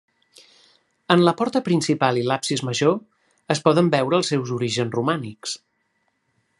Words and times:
En 1.15 1.21
la 1.27 1.33
porta 1.41 1.61
principal 1.67 2.17
i 2.21 2.25
l'absis 2.31 2.65
major 2.71 2.97
es 3.57 3.63
poden 3.69 3.93
veure 3.97 4.21
els 4.21 4.35
seus 4.35 4.55
orígens 4.61 4.99
romànics. 5.01 5.59